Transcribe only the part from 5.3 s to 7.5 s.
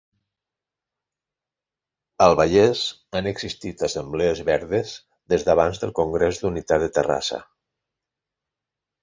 des d'abans del Congrés d'Unitat de Terrassa.